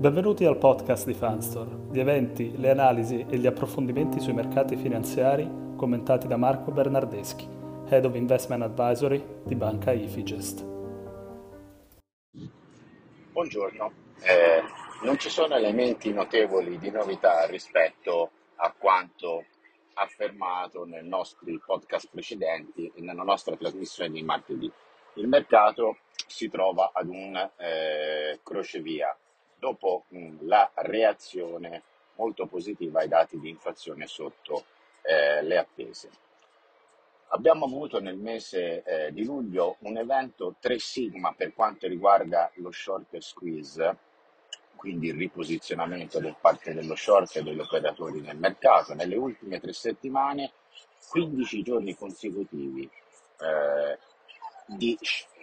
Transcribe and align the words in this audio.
Benvenuti 0.00 0.46
al 0.46 0.56
podcast 0.56 1.04
di 1.04 1.12
Fanstore, 1.12 1.92
gli 1.92 2.00
eventi, 2.00 2.56
le 2.56 2.70
analisi 2.70 3.26
e 3.28 3.36
gli 3.36 3.46
approfondimenti 3.46 4.18
sui 4.18 4.32
mercati 4.32 4.74
finanziari 4.74 5.46
commentati 5.76 6.26
da 6.26 6.38
Marco 6.38 6.70
Bernardeschi, 6.70 7.46
Head 7.86 8.06
of 8.06 8.14
Investment 8.14 8.62
Advisory 8.62 9.22
di 9.44 9.54
Banca 9.56 9.92
Ifigest. 9.92 10.64
Buongiorno, 13.30 13.92
eh, 14.22 14.62
non 15.02 15.18
ci 15.18 15.28
sono 15.28 15.54
elementi 15.54 16.10
notevoli 16.14 16.78
di 16.78 16.90
novità 16.90 17.44
rispetto 17.44 18.30
a 18.54 18.72
quanto 18.74 19.44
affermato 19.92 20.86
nei 20.86 21.06
nostri 21.06 21.60
podcast 21.62 22.08
precedenti 22.10 22.90
e 22.94 23.02
nella 23.02 23.22
nostra 23.22 23.54
trasmissione 23.54 24.12
di 24.12 24.22
martedì. 24.22 24.72
Il 25.16 25.28
mercato 25.28 25.98
si 26.26 26.48
trova 26.48 26.92
ad 26.94 27.06
un 27.06 27.36
eh, 27.58 28.40
crocevia 28.42 29.14
dopo 29.60 30.06
mh, 30.08 30.46
la 30.46 30.68
reazione 30.74 31.82
molto 32.16 32.46
positiva 32.46 33.00
ai 33.00 33.08
dati 33.08 33.38
di 33.38 33.48
inflazione 33.48 34.06
sotto 34.06 34.64
eh, 35.02 35.42
le 35.42 35.58
attese. 35.58 36.10
Abbiamo 37.28 37.66
avuto 37.66 38.00
nel 38.00 38.16
mese 38.16 38.82
eh, 38.82 39.12
di 39.12 39.24
luglio 39.24 39.76
un 39.80 39.96
evento 39.96 40.56
3 40.58 40.78
sigma 40.80 41.32
per 41.32 41.54
quanto 41.54 41.86
riguarda 41.86 42.50
lo 42.54 42.72
short 42.72 43.16
squeeze, 43.18 43.96
quindi 44.74 45.08
il 45.08 45.14
riposizionamento 45.14 46.18
da 46.18 46.34
parte 46.34 46.74
dello 46.74 46.96
short 46.96 47.36
e 47.36 47.42
degli 47.42 47.60
operatori 47.60 48.20
nel 48.20 48.36
mercato. 48.36 48.94
Nelle 48.94 49.14
ultime 49.14 49.60
tre 49.60 49.72
settimane, 49.72 50.52
15 51.08 51.62
giorni 51.62 51.94
consecutivi 51.94 52.82
eh, 53.40 53.98
di 54.66 54.98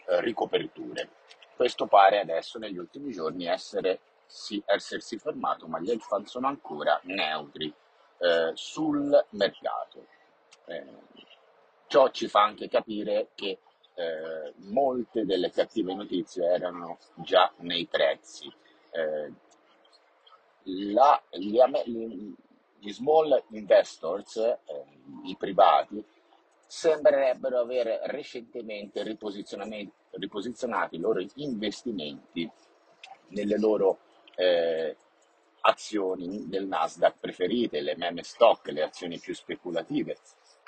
eh, 0.08 0.22
ricoperture. 0.22 1.10
Questo 1.56 1.88
pare 1.88 2.20
adesso 2.20 2.60
negli 2.60 2.78
ultimi 2.78 3.12
giorni 3.12 3.46
essere, 3.46 4.00
sì, 4.28 4.62
essersi 4.66 5.18
fermato, 5.18 5.68
ma 5.68 5.80
gli 5.80 5.90
hedge 5.90 6.04
fund 6.04 6.26
sono 6.26 6.48
ancora 6.48 7.00
neutri 7.04 7.74
eh, 8.20 8.52
sul 8.54 9.26
mercato. 9.32 10.06
Eh, 10.66 10.86
ciò 11.88 12.10
ci 12.10 12.28
fa 12.28 12.44
anche 12.44 12.68
capire 12.68 13.30
che 13.34 13.60
eh, 13.96 14.54
molte 14.58 15.26
delle 15.26 15.50
cattive 15.50 15.94
notizie 15.96 16.46
erano 16.46 17.00
già 17.16 17.52
nei 17.58 17.88
prezzi. 17.88 18.52
Eh, 18.92 19.32
la, 20.92 21.22
gli, 21.32 21.58
gli, 22.80 22.92
small 22.92 23.44
investors, 23.52 24.36
eh, 24.38 24.58
i 25.24 25.36
privati, 25.38 26.04
sembrerebbero 26.66 27.60
aver 27.60 28.02
recentemente 28.08 29.02
riposizionato 29.02 30.96
i 30.96 31.00
loro 31.00 31.26
investimenti 31.36 32.50
nelle 33.30 33.58
loro 33.58 34.00
eh, 34.38 34.96
azioni 35.62 36.48
del 36.48 36.68
Nasdaq 36.68 37.16
preferite, 37.20 37.82
le 37.82 37.98
meme 37.98 38.24
stock, 38.24 38.68
le 38.68 38.84
azioni 38.84 39.20
più 39.20 39.34
speculative. 39.34 40.18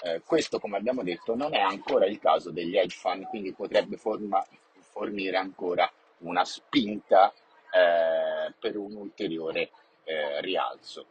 Eh, 0.01 0.21
questo, 0.25 0.59
come 0.59 0.77
abbiamo 0.77 1.03
detto, 1.03 1.35
non 1.35 1.53
è 1.53 1.59
ancora 1.59 2.05
il 2.05 2.19
caso 2.19 2.51
degli 2.51 2.77
hedge 2.77 2.97
fund, 2.97 3.25
quindi 3.27 3.53
potrebbe 3.53 3.97
forma, 3.97 4.45
fornire 4.91 5.37
ancora 5.37 5.89
una 6.19 6.43
spinta 6.43 7.31
eh, 7.31 8.53
per 8.59 8.77
un 8.77 8.95
ulteriore 8.95 9.69
eh, 10.03 10.41
rialzo. 10.41 11.05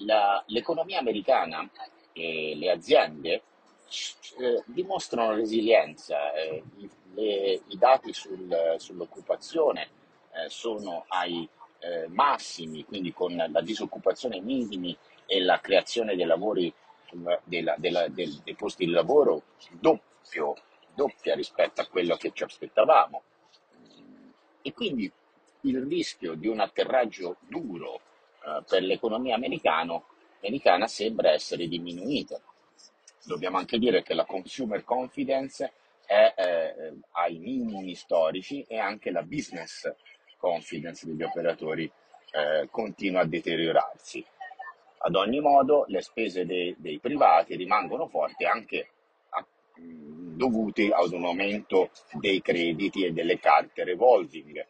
La, 0.00 0.42
l'economia 0.48 0.98
americana 0.98 1.68
e 2.12 2.54
le 2.54 2.70
aziende 2.70 3.42
eh, 4.38 4.62
dimostrano 4.66 5.34
resilienza, 5.34 6.32
eh, 6.32 6.62
i, 6.76 6.90
le, 7.14 7.60
i, 7.66 7.78
dati 7.78 8.12
sul, 8.12 8.74
sull'occupazione 8.76 9.88
eh, 10.36 10.50
sono 10.50 11.04
ai 11.08 11.48
eh, 11.78 12.06
massimi, 12.08 12.84
quindi 12.84 13.12
con 13.12 13.34
la 13.34 13.60
disoccupazione 13.60 14.40
minimi 14.40 14.96
e 15.24 15.40
la 15.40 15.60
creazione 15.60 16.14
dei 16.14 16.26
lavori, 16.26 16.72
della, 17.44 17.74
della, 17.78 18.08
del, 18.08 18.40
dei 18.44 18.54
posti 18.54 18.84
di 18.84 18.90
lavoro 18.90 19.42
doppio, 19.70 20.54
doppia 20.94 21.34
rispetto 21.34 21.80
a 21.80 21.86
quello 21.86 22.16
che 22.16 22.32
ci 22.32 22.42
aspettavamo. 22.42 23.22
E 24.62 24.72
quindi 24.72 25.10
il 25.62 25.82
rischio 25.86 26.34
di 26.34 26.48
un 26.48 26.60
atterraggio 26.60 27.36
duro 27.40 28.00
eh, 28.44 28.62
per 28.68 28.82
l'economia 28.82 29.36
americana 29.36 30.86
sembra 30.86 31.30
essere 31.30 31.66
diminuita. 31.66 32.40
Dobbiamo 33.24 33.58
anche 33.58 33.78
dire 33.78 34.02
che 34.02 34.14
la 34.14 34.24
consumer 34.24 34.84
confidence 34.84 35.72
è 36.04 36.34
eh, 36.36 36.94
ai 37.12 37.38
minimi 37.38 37.94
storici 37.94 38.64
e 38.68 38.78
anche 38.78 39.10
la 39.10 39.22
business 39.22 39.92
confidence 40.46 41.04
degli 41.06 41.24
operatori 41.24 41.90
eh, 42.30 42.68
continua 42.70 43.22
a 43.22 43.26
deteriorarsi. 43.26 44.24
Ad 44.98 45.14
ogni 45.16 45.40
modo 45.40 45.84
le 45.88 46.00
spese 46.02 46.46
dei, 46.46 46.74
dei 46.78 47.00
privati 47.00 47.56
rimangono 47.56 48.06
forti 48.06 48.44
anche 48.44 48.88
a, 49.30 49.40
mh, 49.40 50.36
dovute 50.36 50.90
ad 50.92 51.12
un 51.12 51.24
aumento 51.24 51.90
dei 52.12 52.40
crediti 52.40 53.04
e 53.04 53.12
delle 53.12 53.40
carte 53.40 53.82
revolving 53.82 54.64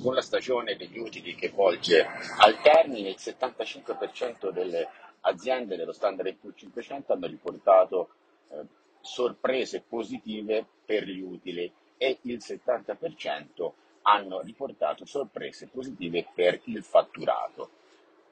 con 0.00 0.14
la 0.14 0.22
stagione 0.22 0.76
degli 0.76 0.98
utili 0.98 1.34
che 1.34 1.48
volge 1.48 2.06
al 2.38 2.60
termine, 2.60 3.08
il 3.08 3.16
75% 3.18 4.50
delle 4.50 4.88
aziende 5.22 5.74
dello 5.74 5.92
Standard 5.92 6.32
Poor's 6.36 6.60
500 6.60 7.12
hanno 7.12 7.26
riportato 7.26 8.10
eh, 8.50 8.62
sorprese 9.00 9.80
positive 9.80 10.64
per 10.84 11.04
gli 11.08 11.20
utili 11.20 11.72
e 11.96 12.18
il 12.22 12.38
70% 12.38 13.72
hanno 14.02 14.40
riportato 14.40 15.04
sorprese 15.04 15.68
positive 15.68 16.26
per 16.34 16.60
il 16.64 16.82
fatturato. 16.82 17.70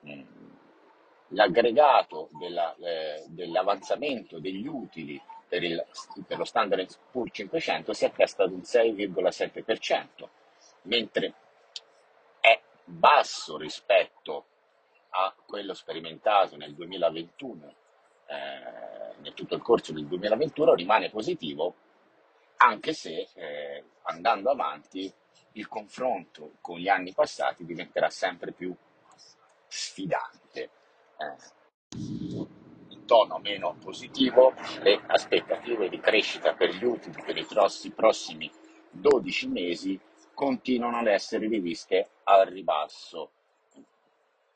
Mm. 0.07 0.23
L'aggregato 1.29 2.29
della, 2.39 2.75
eh, 2.77 3.25
dell'avanzamento 3.27 4.39
degli 4.39 4.67
utili 4.67 5.21
per, 5.49 5.65
il, 5.65 5.85
per 6.27 6.39
lo 6.39 6.45
Standard 6.45 6.87
Poor's 7.11 7.35
500 7.35 7.93
si 7.93 8.05
attesta 8.05 8.45
ad 8.45 8.53
un 8.53 8.61
6,7%, 8.61 10.29
mentre 10.83 11.35
basso 12.85 13.57
rispetto 13.57 14.45
a 15.11 15.35
quello 15.47 15.75
sperimentato 15.75 16.57
nel 16.57 16.75
2021, 16.75 17.75
eh, 18.27 19.21
nel 19.21 19.35
tutto 19.35 19.55
il 19.55 19.63
corso 19.63 19.93
del 19.93 20.07
2021, 20.07 20.75
rimane 20.75 21.11
positivo, 21.11 21.75
anche 22.57 22.93
se 22.93 23.29
eh, 23.35 23.85
andando 24.03 24.51
avanti 24.51 25.13
il 25.53 25.69
confronto 25.69 26.55
con 26.61 26.79
gli 26.79 26.89
anni 26.89 27.13
passati 27.13 27.65
diventerà 27.65 28.11
sempre 28.11 28.53
più 28.53 28.75
sfidante. 29.67 30.71
Eh, 31.19 31.63
in 31.97 33.05
tono 33.07 33.39
meno 33.39 33.77
positivo, 33.81 34.55
le 34.83 35.01
aspettative 35.07 35.89
di 35.89 36.01
crescita 36.01 36.55
per 36.55 36.71
gli 36.71 36.85
utili 36.85 37.23
per 37.23 37.37
i 37.37 37.47
prossimi 37.95 38.51
12 38.91 39.49
mesi 39.49 40.01
continuano 40.33 40.99
ad 40.99 41.07
essere 41.07 41.47
riviste 41.47 42.09
al 42.25 42.47
ribasso, 42.47 43.31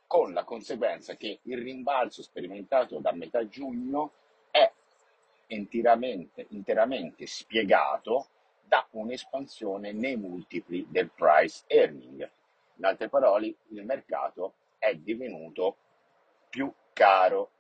con 0.06 0.32
la 0.32 0.44
conseguenza 0.44 1.14
che 1.14 1.40
il 1.42 1.58
rimbalzo 1.58 2.22
sperimentato 2.22 2.98
da 2.98 3.12
metà 3.12 3.46
giugno 3.46 4.12
interamente, 5.48 6.46
interamente 6.50 7.26
spiegato 7.26 8.28
da 8.62 8.86
un'espansione 8.90 9.92
nei 9.92 10.16
multipli 10.16 10.86
del 10.88 11.10
price 11.10 11.64
earning. 11.66 12.30
In 12.76 12.84
altre 12.84 13.08
parole, 13.08 13.54
il 13.68 13.84
mercato 13.84 14.54
è 14.78 14.94
divenuto 14.94 15.76
più 16.48 16.72
caro, 16.92 17.50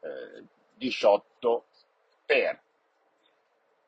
eh, 0.00 0.44
18 0.74 1.64
per 2.24 2.60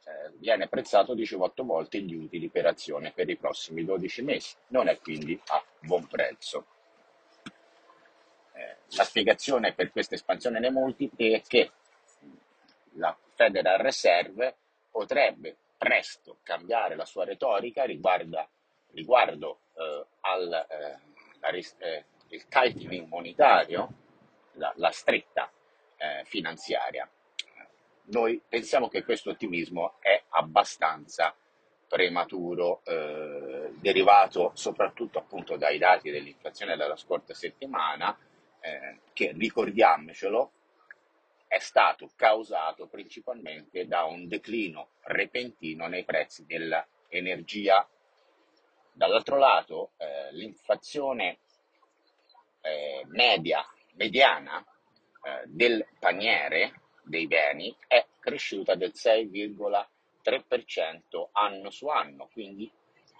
eh, 0.04 0.32
viene 0.38 0.68
prezzato 0.68 1.14
18 1.14 1.64
volte 1.64 2.00
gli 2.00 2.14
utili 2.14 2.48
per 2.48 2.66
azione 2.66 3.12
per 3.12 3.28
i 3.28 3.36
prossimi 3.36 3.84
12 3.84 4.22
mesi, 4.22 4.54
non 4.68 4.88
è 4.88 4.98
quindi 4.98 5.40
a 5.46 5.64
buon 5.80 6.06
prezzo. 6.06 6.66
Eh, 8.54 8.76
la 8.96 9.04
spiegazione 9.04 9.74
per 9.74 9.92
questa 9.92 10.14
espansione 10.14 10.58
nei 10.58 10.72
multipli 10.72 11.30
è 11.30 11.42
che 11.42 11.70
la 12.94 13.16
Federal 13.34 13.78
Reserve 13.78 14.56
potrebbe 14.90 15.56
presto 15.76 16.38
cambiare 16.42 16.94
la 16.94 17.04
sua 17.04 17.24
retorica 17.24 17.84
riguardo, 17.84 18.48
riguardo 18.92 19.58
eh, 19.74 20.06
al 20.20 20.66
eh, 20.68 20.98
eh, 21.78 22.04
il 22.28 22.46
tightening 22.48 23.08
monetario, 23.08 23.88
la, 24.52 24.72
la 24.76 24.90
stretta 24.90 25.50
eh, 25.96 26.24
finanziaria. 26.24 27.08
Noi 28.04 28.40
pensiamo 28.48 28.88
che 28.88 29.04
questo 29.04 29.30
ottimismo 29.30 29.94
è 30.00 30.22
abbastanza 30.30 31.34
prematuro, 31.88 32.80
eh, 32.84 33.72
derivato 33.74 34.52
soprattutto 34.54 35.18
appunto 35.18 35.56
dai 35.56 35.78
dati 35.78 36.10
dell'inflazione 36.10 36.76
della 36.76 36.96
scorsa 36.96 37.34
settimana, 37.34 38.16
eh, 38.60 38.98
che 39.12 39.32
ricordiamocelo, 39.36 40.52
è 41.52 41.58
stato 41.58 42.10
causato 42.16 42.86
principalmente 42.86 43.86
da 43.86 44.04
un 44.04 44.26
declino 44.26 44.92
repentino 45.02 45.86
nei 45.86 46.02
prezzi 46.02 46.46
dell'energia 46.46 47.86
Dall'altro 48.94 49.38
lato, 49.38 49.92
eh, 49.96 50.30
l'inflazione 50.32 51.38
eh, 52.60 53.06
media, 53.08 53.66
mediana 53.94 54.60
eh, 54.60 54.66
del 55.46 55.82
paniere 55.98 56.82
dei 57.02 57.26
beni 57.26 57.74
è 57.86 58.06
cresciuta 58.18 58.74
del 58.74 58.92
6,3% 58.94 61.28
anno 61.32 61.70
su 61.70 61.88
anno, 61.88 62.28
quindi 62.32 62.70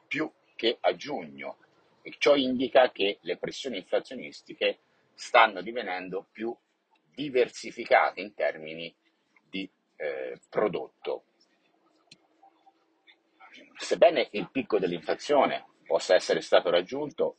più 0.07 0.31
che 0.55 0.77
a 0.79 0.95
giugno. 0.95 1.57
E 2.03 2.17
ciò 2.19 2.35
indica 2.35 2.91
che 2.91 3.17
le 3.23 3.39
pressioni 3.39 3.79
inflazionistiche 3.79 4.81
stanno 5.15 5.63
divenendo 5.63 6.27
più 6.31 6.55
diversificate 7.15 8.21
in 8.21 8.35
termini 8.35 8.95
di 9.49 9.69
eh, 9.97 10.39
prodotto. 10.49 11.25
Sebbene 13.77 14.29
il 14.33 14.49
picco 14.51 14.79
dell'inflazione 14.79 15.67
possa 15.87 16.15
essere 16.15 16.41
stato 16.41 16.71
raggiunto, 16.71 17.37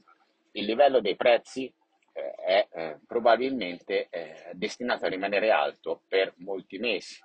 il 0.52 0.66
livello 0.66 1.00
dei 1.00 1.16
prezzi 1.16 1.72
eh, 2.14 2.32
è 2.36 2.68
eh, 2.72 3.00
probabilmente 3.08 4.08
eh, 4.10 4.52
destinato 4.54 5.06
a 5.06 5.10
rimanere 5.10 5.50
alto 5.50 6.02
per 6.08 6.34
molti 6.38 6.78
mesi, 6.78 7.20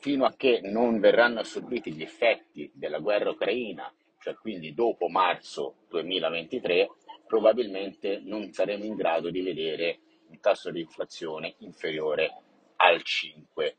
fino 0.00 0.24
a 0.24 0.34
che 0.36 0.60
non 0.62 1.00
verranno 1.00 1.40
assorbiti 1.40 1.92
gli 1.92 2.02
effetti 2.02 2.70
della 2.74 2.98
guerra 2.98 3.30
ucraina, 3.30 3.92
cioè 4.20 4.34
quindi 4.34 4.74
dopo 4.74 5.08
marzo 5.08 5.78
2023, 5.88 6.88
probabilmente 7.26 8.20
non 8.22 8.52
saremo 8.52 8.84
in 8.84 8.94
grado 8.94 9.30
di 9.30 9.40
vedere 9.42 10.00
un 10.28 10.40
tasso 10.40 10.70
di 10.70 10.80
inflazione 10.80 11.54
inferiore 11.58 12.32
al 12.76 13.02
5%. 13.02 13.74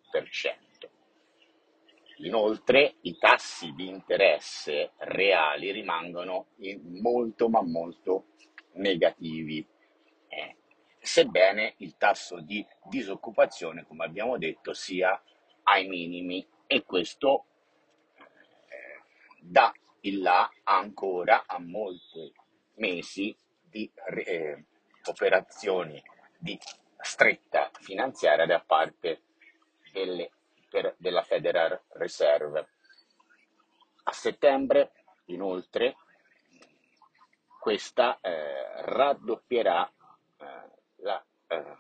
Inoltre 2.20 2.96
i 3.02 3.16
tassi 3.18 3.74
di 3.74 3.88
interesse 3.88 4.92
reali 4.98 5.72
rimangono 5.72 6.48
molto 7.02 7.48
ma 7.48 7.62
molto 7.62 8.30
negativi, 8.74 9.66
eh, 10.28 10.56
sebbene 11.00 11.76
il 11.78 11.96
tasso 11.98 12.40
di 12.42 12.66
disoccupazione, 12.90 13.86
come 13.86 14.06
abbiamo 14.06 14.38
detto, 14.38 14.74
sia 14.74 15.22
ai 15.64 15.88
minimi 15.88 16.46
e 16.66 16.84
questo 16.84 17.46
eh, 18.16 18.24
dà 19.40 19.72
il 20.02 20.20
là 20.20 20.50
ancora 20.64 21.44
a 21.46 21.60
molti 21.60 22.34
mesi 22.78 23.36
di 23.62 23.90
eh, 24.26 24.66
operazioni 25.06 26.02
di 26.38 26.58
stretta 27.00 27.70
finanziaria 27.80 28.46
da 28.46 28.64
parte 28.66 29.22
delle 29.92 30.32
per, 30.70 30.96
della 30.98 31.24
Federal 31.24 31.80
Reserve. 31.90 32.68
A 34.04 34.12
settembre, 34.12 34.92
inoltre, 35.26 35.96
questa 37.60 38.20
eh, 38.22 38.84
raddoppierà 38.84 39.92
eh, 40.38 40.46
la, 40.98 41.26
eh, 41.48 41.78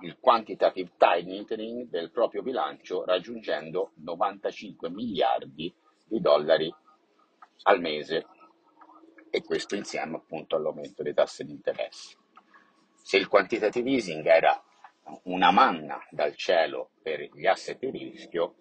il 0.00 0.18
quantitative 0.20 0.92
tightening 0.96 1.88
del 1.88 2.10
proprio 2.10 2.42
bilancio 2.42 3.04
raggiungendo 3.04 3.92
95 3.96 4.90
miliardi 4.90 5.74
di 6.06 6.20
dollari 6.20 6.74
al 7.62 7.80
mese 7.80 8.26
e 9.34 9.42
questo 9.42 9.74
insieme 9.74 10.14
appunto 10.14 10.54
all'aumento 10.54 11.02
dei 11.02 11.12
tassi 11.12 11.42
di 11.42 11.50
interesse. 11.50 12.16
Se 13.02 13.16
il 13.16 13.26
quantitative 13.26 13.90
easing 13.90 14.24
era 14.24 14.62
una 15.24 15.50
manna 15.50 16.00
dal 16.08 16.36
cielo 16.36 16.92
per 17.02 17.28
gli 17.34 17.44
asset 17.44 17.84
di 17.84 18.10
rischio, 18.10 18.54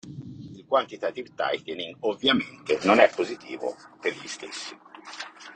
il 0.00 0.64
quantitative 0.66 1.34
tightening 1.34 1.94
ovviamente 2.00 2.78
non 2.84 3.00
è 3.00 3.10
positivo 3.14 3.76
per 4.00 4.14
gli 4.14 4.26
stessi. 4.26 4.74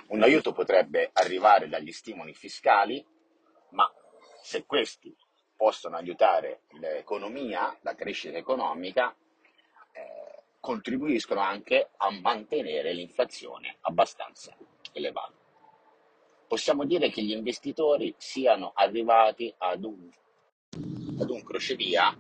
Un 0.09 0.23
aiuto 0.23 0.53
potrebbe 0.53 1.09
arrivare 1.15 1.67
dagli 1.67 1.91
stimoli 1.91 2.35
fiscali, 2.35 3.03
ma 3.71 3.91
se 4.43 4.67
questi 4.67 5.17
possono 5.57 5.97
aiutare 5.97 6.65
l'economia, 6.79 7.75
la 7.81 7.95
crescita 7.95 8.37
economica, 8.37 9.17
contribuiscono 10.67 11.39
anche 11.39 11.91
a 11.97 12.11
mantenere 12.11 12.93
l'inflazione 12.93 13.77
abbastanza 13.83 14.53
elevata. 14.93 15.33
Possiamo 16.49 16.85
dire 16.85 17.09
che 17.09 17.23
gli 17.23 17.31
investitori 17.31 18.13
siano 18.19 18.73
arrivati 18.75 19.55
ad 19.59 19.85
un, 19.85 20.11
ad 21.21 21.31
un 21.31 21.45
crocevia 21.45 22.13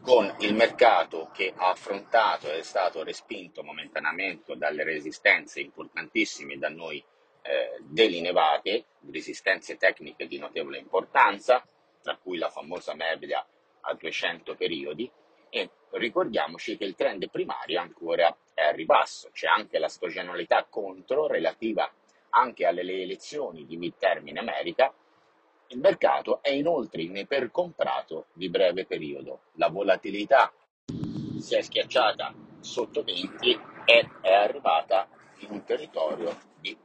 con 0.00 0.34
il 0.40 0.54
mercato 0.56 1.30
che 1.32 1.52
ha 1.54 1.70
affrontato 1.70 2.50
e 2.50 2.58
è 2.58 2.62
stato 2.62 3.04
respinto 3.04 3.62
momentaneamente 3.62 4.56
dalle 4.56 4.82
resistenze 4.82 5.60
importantissime 5.60 6.58
da 6.58 6.70
noi 6.70 6.98
eh, 7.42 7.78
delineate, 7.80 8.86
resistenze 9.08 9.76
tecniche 9.76 10.26
di 10.26 10.38
notevole 10.38 10.78
importanza, 10.78 11.64
tra 12.02 12.16
cui 12.16 12.38
la 12.38 12.50
famosa 12.50 12.94
media 12.94 13.46
a 13.82 13.94
200 13.94 14.56
periodi, 14.56 15.08
e 15.50 15.70
ricordiamoci 15.90 16.76
che 16.76 16.84
il 16.84 16.94
trend 16.94 17.28
primario 17.30 17.80
ancora 17.80 18.36
è 18.54 18.62
a 18.62 18.70
ribasso, 18.70 19.30
c'è 19.32 19.46
anche 19.46 19.78
la 19.78 19.88
stagionalità 19.88 20.66
contro 20.68 21.26
relativa 21.26 21.90
anche 22.30 22.66
alle 22.66 22.82
elezioni 22.82 23.64
di 23.64 23.76
midterm 23.76 24.26
in 24.28 24.38
America, 24.38 24.92
il 25.68 25.78
mercato 25.80 26.42
è 26.42 26.50
inoltre 26.50 27.02
in 27.02 27.16
ipercomprato 27.16 28.26
di 28.32 28.48
breve 28.48 28.86
periodo. 28.86 29.40
La 29.54 29.68
volatilità 29.68 30.52
si 31.38 31.54
è 31.54 31.60
schiacciata 31.60 32.34
sotto 32.60 33.02
20 33.02 33.60
e 33.84 34.08
è 34.22 34.32
arrivata 34.32 35.08
in 35.40 35.50
un 35.50 35.64
territorio 35.64 36.36
di 36.58 36.76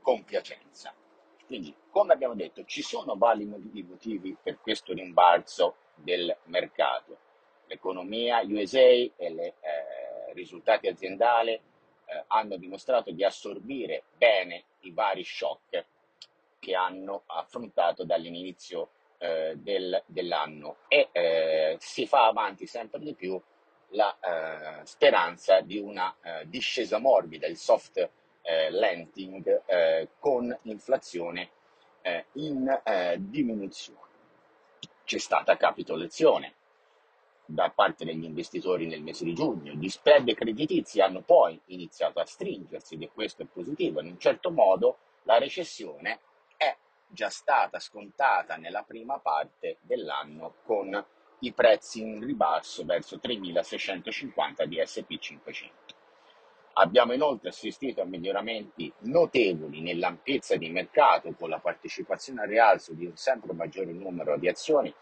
compiacenza. 0.00 0.94
Quindi, 1.46 1.74
come 1.90 2.12
abbiamo 2.12 2.34
detto, 2.34 2.64
ci 2.64 2.80
sono 2.80 3.16
validi 3.16 3.82
motivi 3.82 4.36
per 4.40 4.60
questo 4.60 4.92
rimbalzo 4.92 5.76
del 5.94 6.34
mercato. 6.44 7.18
L'economia 7.70 8.40
USA 8.42 8.80
e 8.80 9.12
i 9.16 9.38
eh, 9.38 9.54
risultati 10.32 10.88
aziendali 10.88 11.52
eh, 11.52 12.24
hanno 12.26 12.56
dimostrato 12.56 13.12
di 13.12 13.22
assorbire 13.22 14.02
bene 14.16 14.64
i 14.80 14.90
vari 14.90 15.22
shock 15.22 15.84
che 16.58 16.74
hanno 16.74 17.22
affrontato 17.26 18.02
dall'inizio 18.02 18.90
eh, 19.18 19.54
del, 19.56 20.02
dell'anno 20.06 20.78
e 20.88 21.10
eh, 21.12 21.76
si 21.78 22.08
fa 22.08 22.26
avanti 22.26 22.66
sempre 22.66 22.98
di 22.98 23.14
più 23.14 23.40
la 23.90 24.18
eh, 24.18 24.84
speranza 24.84 25.60
di 25.60 25.78
una 25.78 26.12
eh, 26.22 26.48
discesa 26.48 26.98
morbida, 26.98 27.46
il 27.46 27.56
soft 27.56 28.08
landing 28.70 30.08
con 30.18 30.58
inflazione 30.62 31.50
in 32.32 32.80
diminuzione. 33.18 34.08
C'è 35.04 35.18
stata 35.18 35.56
capitolazione 35.56 36.54
da 37.50 37.70
parte 37.70 38.04
degli 38.04 38.24
investitori 38.24 38.86
nel 38.86 39.02
mese 39.02 39.24
di 39.24 39.34
giugno. 39.34 39.72
Gli 39.72 39.88
spread 39.88 40.32
creditizi 40.34 41.00
hanno 41.00 41.20
poi 41.20 41.60
iniziato 41.66 42.20
a 42.20 42.24
stringersi 42.24 42.94
ed 42.94 43.02
è 43.02 43.10
questo 43.12 43.42
è 43.42 43.46
positivo. 43.46 44.00
In 44.00 44.06
un 44.06 44.18
certo 44.18 44.50
modo 44.50 44.98
la 45.24 45.38
recessione 45.38 46.20
è 46.56 46.76
già 47.08 47.28
stata 47.28 47.78
scontata 47.80 48.56
nella 48.56 48.82
prima 48.82 49.18
parte 49.18 49.78
dell'anno 49.80 50.54
con 50.64 51.04
i 51.40 51.52
prezzi 51.52 52.02
in 52.02 52.24
ribasso 52.24 52.84
verso 52.84 53.16
3.650 53.16 54.64
di 54.64 54.76
SP500. 54.76 55.68
Abbiamo 56.74 57.12
inoltre 57.12 57.48
assistito 57.48 58.00
a 58.00 58.04
miglioramenti 58.04 58.92
notevoli 59.00 59.80
nell'ampiezza 59.80 60.56
di 60.56 60.70
mercato 60.70 61.32
con 61.32 61.48
la 61.48 61.58
partecipazione 61.58 62.42
al 62.42 62.48
rialzo 62.48 62.92
di 62.92 63.06
un 63.06 63.16
sempre 63.16 63.52
maggiore 63.52 63.92
numero 63.92 64.38
di 64.38 64.48
azioni 64.48 64.94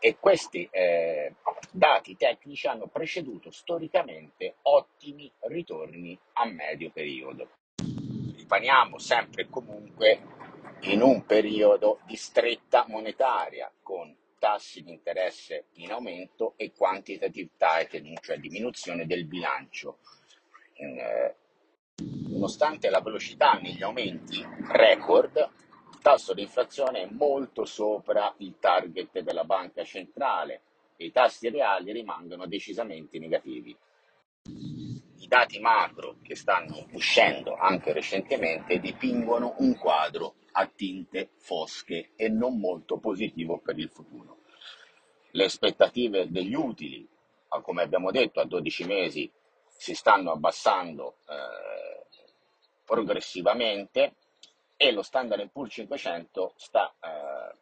e 0.00 0.16
questi 0.18 0.66
eh, 0.72 1.34
dati 1.70 2.16
tecnici 2.16 2.66
hanno 2.66 2.86
preceduto 2.86 3.50
storicamente 3.50 4.56
ottimi 4.62 5.30
ritorni 5.40 6.18
a 6.34 6.46
medio 6.46 6.90
periodo. 6.90 7.50
Rimaniamo 8.36 8.98
sempre 8.98 9.42
e 9.42 9.48
comunque 9.48 10.20
in 10.80 11.02
un 11.02 11.24
periodo 11.26 12.00
di 12.06 12.16
stretta 12.16 12.86
monetaria 12.88 13.70
con 13.82 14.16
tassi 14.38 14.82
di 14.82 14.90
interesse 14.90 15.66
in 15.74 15.92
aumento 15.92 16.54
e 16.56 16.72
quantitative 16.72 17.50
tightening, 17.58 18.18
cioè 18.20 18.38
diminuzione 18.38 19.06
del 19.06 19.26
bilancio. 19.26 19.98
Eh, 20.72 21.34
nonostante 22.28 22.88
la 22.88 23.00
velocità 23.02 23.52
negli 23.60 23.82
aumenti 23.82 24.42
record, 24.68 25.50
tasso 26.00 26.34
di 26.34 26.42
inflazione 26.42 27.02
è 27.02 27.08
molto 27.10 27.64
sopra 27.64 28.34
il 28.38 28.56
target 28.58 29.20
della 29.20 29.44
banca 29.44 29.84
centrale 29.84 30.62
e 30.96 31.06
i 31.06 31.12
tassi 31.12 31.48
reali 31.48 31.92
rimangono 31.92 32.46
decisamente 32.46 33.18
negativi. 33.18 33.76
I 34.44 35.26
dati 35.26 35.60
macro 35.60 36.16
che 36.22 36.34
stanno 36.34 36.86
uscendo 36.92 37.54
anche 37.54 37.92
recentemente 37.92 38.78
dipingono 38.78 39.54
un 39.58 39.76
quadro 39.76 40.34
a 40.52 40.66
tinte 40.66 41.30
fosche 41.36 42.10
e 42.16 42.28
non 42.28 42.58
molto 42.58 42.98
positivo 42.98 43.58
per 43.58 43.78
il 43.78 43.88
futuro. 43.88 44.38
Le 45.32 45.44
aspettative 45.44 46.30
degli 46.30 46.54
utili, 46.54 47.08
come 47.62 47.82
abbiamo 47.82 48.10
detto, 48.10 48.40
a 48.40 48.44
12 48.44 48.84
mesi 48.84 49.30
si 49.68 49.94
stanno 49.94 50.32
abbassando 50.32 51.18
eh, 51.28 52.06
progressivamente 52.84 54.14
e 54.82 54.92
lo 54.92 55.02
Standard 55.02 55.50
Poor's 55.50 55.74
500 55.74 56.54
sta, 56.56 56.90
eh, 57.00 57.54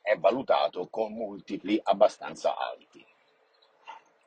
è 0.00 0.16
valutato 0.16 0.88
con 0.88 1.12
multipli 1.12 1.78
abbastanza 1.82 2.56
alti. 2.56 3.04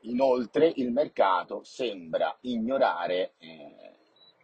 Inoltre 0.01 0.71
il 0.75 0.91
mercato 0.91 1.63
sembra 1.63 2.37
ignorare 2.41 3.33
eh, 3.39 3.95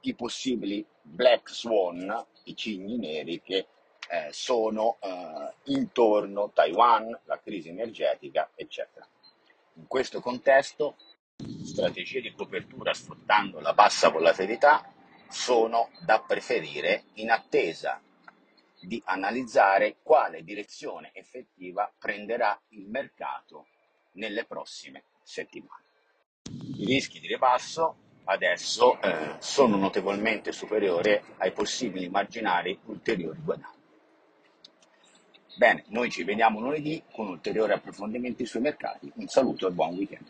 i 0.01 0.15
possibili 0.15 0.83
black 1.03 1.51
swan, 1.51 2.25
i 2.45 2.55
cigni 2.55 2.97
neri 2.97 3.43
che 3.43 3.67
eh, 4.09 4.29
sono 4.31 4.97
eh, 4.99 5.53
intorno 5.65 6.49
Taiwan, 6.51 7.15
la 7.25 7.39
crisi 7.39 7.69
energetica, 7.69 8.49
eccetera. 8.55 9.07
In 9.73 9.85
questo 9.85 10.19
contesto, 10.19 10.95
strategie 11.63 12.21
di 12.21 12.33
copertura 12.33 12.91
sfruttando 12.91 13.59
la 13.59 13.73
bassa 13.73 14.09
volatilità 14.09 14.92
sono 15.29 15.89
da 15.99 16.19
preferire 16.21 17.05
in 17.13 17.31
attesa 17.31 18.01
di 18.79 19.01
analizzare 19.05 19.97
quale 20.03 20.43
direzione 20.43 21.11
effettiva 21.13 21.91
prenderà 21.97 22.59
il 22.69 22.87
mercato 22.87 23.67
nelle 24.13 24.45
prossime 24.45 25.03
settimane. 25.23 25.81
I 26.77 26.85
rischi 26.85 27.19
di 27.19 27.27
ribasso 27.27 27.95
adesso 28.25 29.01
eh, 29.01 29.35
sono 29.39 29.77
notevolmente 29.77 30.51
superiori 30.51 31.19
ai 31.37 31.51
possibili 31.51 32.09
marginali 32.09 32.77
ulteriori 32.85 33.39
guadagni. 33.43 33.81
Bene, 35.55 35.83
noi 35.87 36.09
ci 36.09 36.23
vediamo 36.23 36.59
lunedì 36.59 37.03
con 37.11 37.27
ulteriori 37.27 37.73
approfondimenti 37.73 38.45
sui 38.45 38.59
mercati. 38.59 39.11
Un 39.15 39.27
saluto 39.27 39.67
e 39.67 39.71
buon 39.71 39.93
weekend. 39.95 40.27